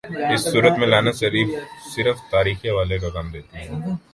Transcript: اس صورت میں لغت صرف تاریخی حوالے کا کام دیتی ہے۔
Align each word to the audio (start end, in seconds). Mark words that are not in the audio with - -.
اس 0.33 0.41
صورت 0.51 0.77
میں 0.79 0.87
لغت 0.87 1.15
صرف 1.95 2.17
تاریخی 2.31 2.69
حوالے 2.69 2.97
کا 2.97 3.09
کام 3.09 3.27
دیتی 3.31 3.57
ہے۔ 3.57 3.69